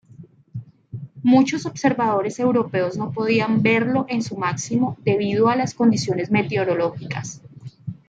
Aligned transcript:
Muchos 1.21 1.67
observadores 1.67 2.39
europeos 2.39 2.97
no 2.97 3.11
pudieron 3.11 3.61
verlo 3.61 4.07
en 4.09 4.23
su 4.23 4.35
máximo 4.35 4.97
debido 5.05 5.47
a 5.47 5.55
las 5.55 5.75
condiciones 5.75 6.31
meteorológicas. 6.31 7.39